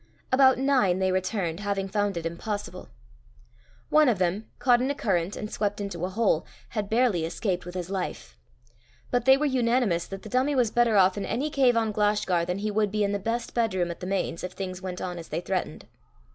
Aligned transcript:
About 0.31 0.57
nine 0.57 0.97
they 0.97 1.11
returned, 1.11 1.59
having 1.59 1.87
found 1.87 2.17
it 2.17 2.25
impossible. 2.25 2.89
One 3.91 4.09
of 4.09 4.17
them, 4.17 4.47
caught 4.57 4.81
in 4.81 4.89
a 4.89 4.95
current 4.95 5.35
and 5.35 5.51
swept 5.51 5.79
into 5.79 6.03
a 6.05 6.09
hole, 6.09 6.43
had 6.69 6.89
barely 6.89 7.23
escaped 7.23 7.67
with 7.67 7.75
his 7.75 7.91
life. 7.91 8.35
But 9.11 9.25
they 9.25 9.37
were 9.37 9.45
unanimous 9.45 10.07
that 10.07 10.23
the 10.23 10.29
dummie 10.29 10.55
was 10.55 10.71
better 10.71 10.97
off 10.97 11.19
in 11.19 11.25
any 11.27 11.51
cave 11.51 11.77
on 11.77 11.91
Glashgar 11.91 12.45
than 12.47 12.57
he 12.57 12.71
would 12.71 12.89
be 12.91 13.03
in 13.03 13.11
the 13.11 13.19
best 13.19 13.53
bed 13.53 13.75
room 13.75 13.91
at 13.91 13.99
the 13.99 14.07
Mains, 14.07 14.43
if 14.43 14.53
things 14.53 14.81
went 14.81 15.01
on 15.01 15.19
as 15.19 15.27
they 15.27 15.39
threatened. 15.39 15.85